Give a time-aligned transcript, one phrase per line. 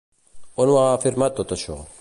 [0.65, 1.81] On ho ha afirmat tot això?